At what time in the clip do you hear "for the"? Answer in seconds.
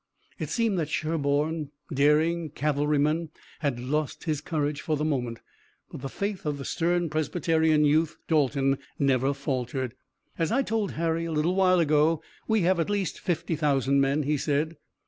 4.81-5.05